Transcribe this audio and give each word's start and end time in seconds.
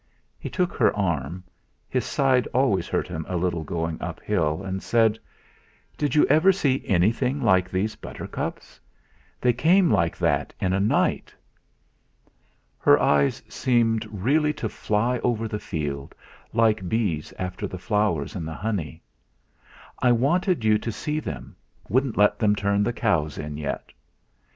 He 0.39 0.49
took 0.49 0.73
her 0.77 0.91
arm 0.97 1.43
his 1.87 2.05
side 2.05 2.47
always 2.55 2.87
hurt 2.87 3.07
him 3.07 3.23
a 3.29 3.37
little 3.37 3.63
going 3.63 4.01
uphill 4.01 4.63
and 4.63 4.81
said: 4.81 5.19
"Did 5.95 6.15
you 6.15 6.25
ever 6.25 6.51
see 6.51 6.81
anything 6.87 7.39
like 7.39 7.69
those 7.69 7.95
buttercups? 7.95 8.79
They 9.39 9.53
came 9.53 9.91
like 9.91 10.17
that 10.17 10.55
in 10.59 10.73
a 10.73 10.79
night." 10.79 11.35
Her 12.79 12.99
eyes 12.99 13.43
seemed 13.47 14.07
really 14.11 14.53
to 14.53 14.67
fly 14.69 15.19
over 15.19 15.47
the 15.47 15.59
field, 15.59 16.15
like 16.51 16.89
bees 16.89 17.31
after 17.37 17.67
the 17.67 17.77
flowers 17.77 18.35
and 18.35 18.47
the 18.47 18.55
honey. 18.55 19.03
"I 20.01 20.13
wanted 20.13 20.65
you 20.65 20.79
to 20.79 20.91
see 20.91 21.19
them 21.19 21.55
wouldn't 21.89 22.17
let 22.17 22.39
them 22.39 22.55
turn 22.55 22.81
the 22.81 22.91
cows 22.91 23.37
in 23.37 23.55
yet." 23.55 23.91